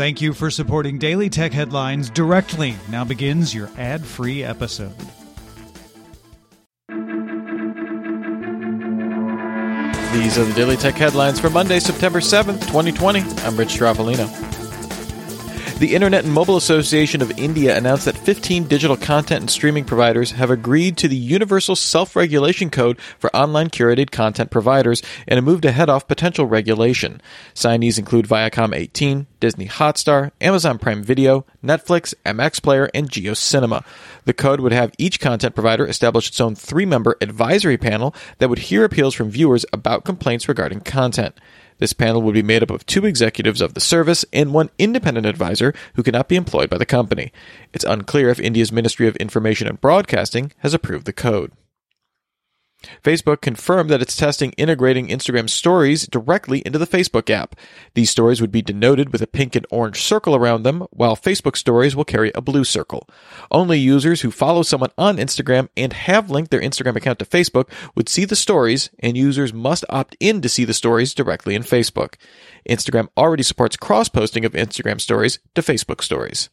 [0.00, 2.74] Thank you for supporting Daily Tech Headlines directly.
[2.88, 4.96] Now begins your ad free episode.
[10.14, 13.20] These are the Daily Tech headlines for Monday, September 7th, 2020.
[13.44, 14.49] I'm Rich Stroffolino.
[15.80, 20.32] The Internet and Mobile Association of India announced that 15 digital content and streaming providers
[20.32, 25.42] have agreed to the Universal Self Regulation Code for online curated content providers in a
[25.42, 27.22] move to head off potential regulation.
[27.54, 33.82] Signees include Viacom 18, Disney Hotstar, Amazon Prime Video, Netflix, MX Player, and Jio Cinema.
[34.26, 38.50] The code would have each content provider establish its own three member advisory panel that
[38.50, 41.34] would hear appeals from viewers about complaints regarding content.
[41.80, 45.26] This panel would be made up of two executives of the service and one independent
[45.26, 47.32] advisor who cannot be employed by the company.
[47.72, 51.52] It's unclear if India's Ministry of Information and Broadcasting has approved the code.
[53.02, 57.54] Facebook confirmed that it's testing integrating Instagram stories directly into the Facebook app.
[57.94, 61.56] These stories would be denoted with a pink and orange circle around them, while Facebook
[61.56, 63.08] stories will carry a blue circle.
[63.50, 67.70] Only users who follow someone on Instagram and have linked their Instagram account to Facebook
[67.94, 71.62] would see the stories, and users must opt in to see the stories directly in
[71.62, 72.14] Facebook.
[72.68, 76.50] Instagram already supports cross posting of Instagram stories to Facebook stories.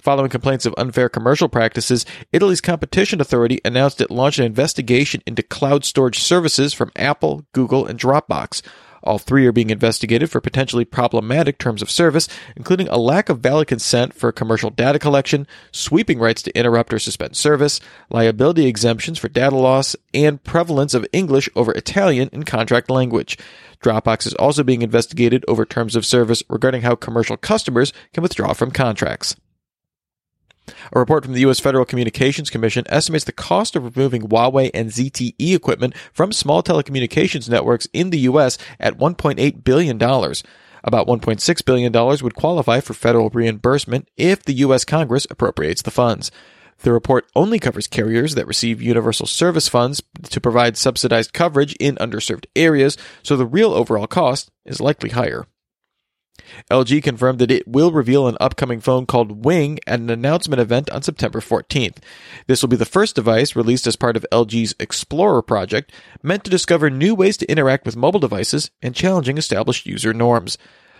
[0.00, 5.42] Following complaints of unfair commercial practices, Italy's competition authority announced it launched an investigation into
[5.42, 8.62] cloud storage services from Apple, Google, and Dropbox.
[9.06, 13.38] All three are being investigated for potentially problematic terms of service, including a lack of
[13.38, 17.80] valid consent for commercial data collection, sweeping rights to interrupt or suspend service,
[18.10, 23.38] liability exemptions for data loss, and prevalence of English over Italian in contract language.
[23.80, 28.54] Dropbox is also being investigated over terms of service regarding how commercial customers can withdraw
[28.54, 29.36] from contracts.
[30.92, 31.60] A report from the U.S.
[31.60, 37.48] Federal Communications Commission estimates the cost of removing Huawei and ZTE equipment from small telecommunications
[37.48, 38.58] networks in the U.S.
[38.80, 39.96] at $1.8 billion.
[40.02, 44.84] About $1.6 billion would qualify for federal reimbursement if the U.S.
[44.84, 46.30] Congress appropriates the funds.
[46.80, 51.96] The report only covers carriers that receive universal service funds to provide subsidized coverage in
[51.96, 55.46] underserved areas, so the real overall cost is likely higher.
[56.70, 60.90] LG confirmed that it will reveal an upcoming phone called Wing at an announcement event
[60.90, 61.98] on September 14th.
[62.46, 65.92] This will be the first device released as part of LG's Explorer project,
[66.22, 70.58] meant to discover new ways to interact with mobile devices and challenging established user norms.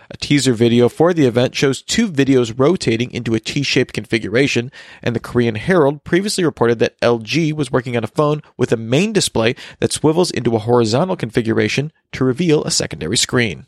[0.09, 4.71] A teaser video for the event shows two videos rotating into a T-shaped configuration,
[5.03, 8.77] and the Korean Herald previously reported that LG was working on a phone with a
[8.77, 13.65] main display that swivels into a horizontal configuration to reveal a secondary screen.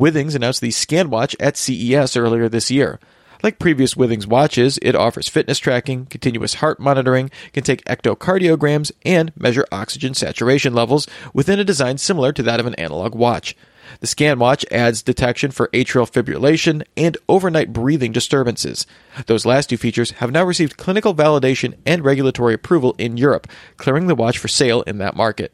[0.00, 2.98] Withings announced the ScanWatch at CES earlier this year.
[3.42, 9.30] Like previous Withings watches, it offers fitness tracking, continuous heart monitoring, can take echocardiograms, and
[9.36, 13.54] measure oxygen saturation levels within a design similar to that of an analog watch.
[14.00, 18.86] The ScanWatch adds detection for atrial fibrillation and overnight breathing disturbances.
[19.26, 24.06] Those last two features have now received clinical validation and regulatory approval in Europe, clearing
[24.06, 25.52] the watch for sale in that market.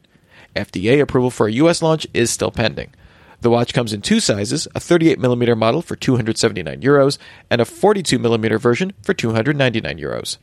[0.55, 2.93] FDA approval for a US launch is still pending.
[3.41, 7.17] The watch comes in two sizes, a 38mm model for 279 euros
[7.49, 10.37] and a 42mm version for 299 euros.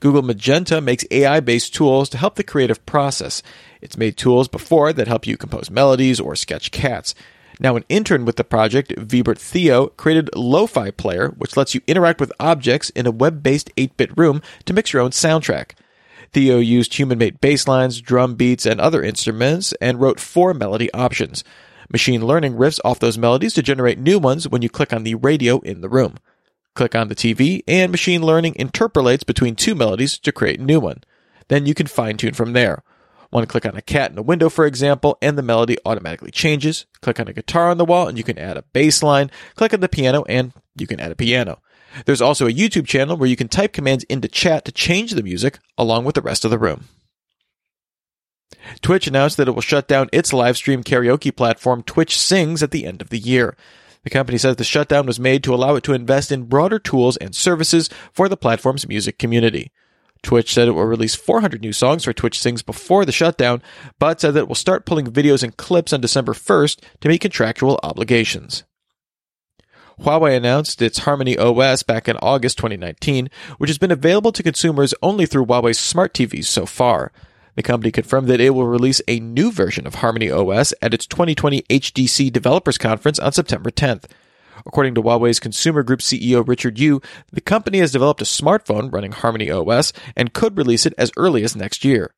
[0.00, 3.42] Google Magenta makes AI based tools to help the creative process.
[3.80, 7.14] It's made tools before that help you compose melodies or sketch cats.
[7.60, 12.20] Now, an intern with the project, Vibert Thio, created Lo-Fi Player, which lets you interact
[12.20, 15.72] with objects in a web-based 8-bit room to mix your own soundtrack.
[16.34, 20.92] Thio used human made bass lines, drum beats, and other instruments and wrote four melody
[20.92, 21.44] options.
[21.88, 25.14] Machine learning riffs off those melodies to generate new ones when you click on the
[25.14, 26.16] radio in the room.
[26.74, 30.80] Click on the TV, and machine learning interpolates between two melodies to create a new
[30.80, 31.04] one.
[31.46, 32.82] Then you can fine tune from there.
[33.30, 36.86] One click on a cat in a window, for example, and the melody automatically changes.
[37.00, 39.30] Click on a guitar on the wall, and you can add a bass line.
[39.54, 41.60] Click on the piano, and you can add a piano.
[42.06, 45.22] There's also a YouTube channel where you can type commands into chat to change the
[45.22, 46.84] music along with the rest of the room.
[48.80, 52.70] Twitch announced that it will shut down its live stream karaoke platform Twitch Sings at
[52.70, 53.56] the end of the year.
[54.02, 57.16] The company says the shutdown was made to allow it to invest in broader tools
[57.16, 59.72] and services for the platform's music community.
[60.22, 63.62] Twitch said it will release 400 new songs for Twitch Sings before the shutdown,
[63.98, 67.20] but said that it will start pulling videos and clips on December 1st to meet
[67.20, 68.64] contractual obligations.
[70.00, 74.94] Huawei announced its Harmony OS back in August 2019, which has been available to consumers
[75.02, 77.12] only through Huawei's smart TVs so far.
[77.54, 81.06] The company confirmed that it will release a new version of Harmony OS at its
[81.06, 84.04] 2020 HDC Developers Conference on September 10th.
[84.66, 87.00] According to Huawei's consumer group CEO Richard Yu,
[87.32, 91.44] the company has developed a smartphone running Harmony OS and could release it as early
[91.44, 92.14] as next year.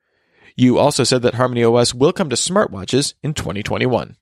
[0.56, 4.16] Yu also said that Harmony OS will come to smartwatches in 2021.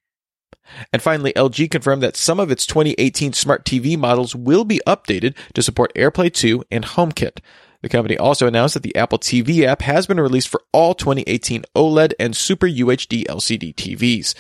[0.93, 5.37] And finally, LG confirmed that some of its 2018 smart TV models will be updated
[5.55, 7.39] to support AirPlay 2 and HomeKit.
[7.83, 11.65] The company also announced that the Apple TV app has been released for all 2018
[11.77, 14.35] OLED and Super UHD LCD TVs.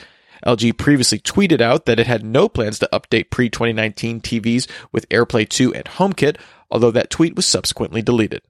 [0.47, 5.09] LG previously tweeted out that it had no plans to update pre 2019 TVs with
[5.09, 6.37] AirPlay 2 and HomeKit,
[6.71, 8.43] although that tweet was subsequently deleted.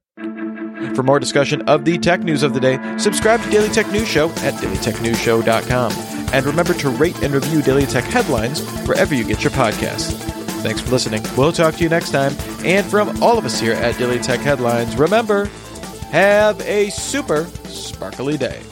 [0.94, 4.08] For more discussion of the tech news of the day, subscribe to Daily Tech News
[4.08, 6.13] Show at dailytechnewsshow.com.
[6.32, 10.12] And remember to rate and review Daily Tech headlines wherever you get your podcasts.
[10.62, 11.22] Thanks for listening.
[11.36, 12.34] We'll talk to you next time.
[12.64, 15.44] And from all of us here at Daily Tech Headlines, remember,
[16.10, 18.62] have a super sparkly day.